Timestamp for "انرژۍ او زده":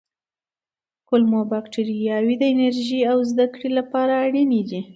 2.53-3.45